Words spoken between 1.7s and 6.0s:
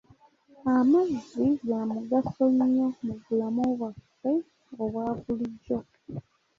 mugaso nnyo mu bulamu bwaffe obwa bulijjo.